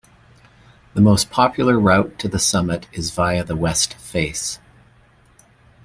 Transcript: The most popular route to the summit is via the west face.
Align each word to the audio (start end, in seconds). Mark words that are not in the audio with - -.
The 0.95 1.01
most 1.01 1.29
popular 1.29 1.79
route 1.79 2.17
to 2.17 2.27
the 2.27 2.39
summit 2.39 2.87
is 2.91 3.11
via 3.11 3.43
the 3.43 3.55
west 3.55 3.93
face. 3.93 4.57